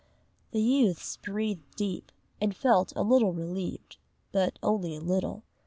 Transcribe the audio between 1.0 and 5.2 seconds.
breathed deep, and felt a little relieved, but only a